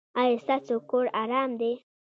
ایا 0.21 0.37
ستاسو 0.45 0.75
کور 0.89 1.05
ارام 1.21 1.51
دی؟ 1.59 1.71